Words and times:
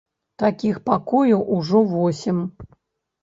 Такіх 0.43 0.77
пакояў 0.89 1.43
ужо 1.57 1.83
восем. 1.93 2.39